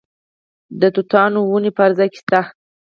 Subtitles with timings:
[0.79, 2.39] د توتانو ونې په هر ځای کې شته.